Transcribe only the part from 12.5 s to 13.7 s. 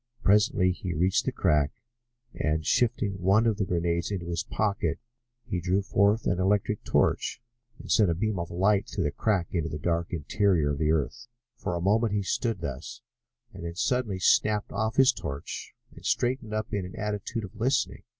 thus, and